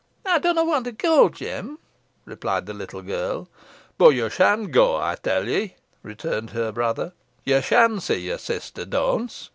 [0.25, 1.77] "Ey dunna want to go, Jem,"
[2.25, 3.47] replied the little girl.
[3.99, 8.83] "Boh yo shan go, ey tell ey," rejoined her brother; "ye shan see your sister
[8.85, 9.49] dawnce.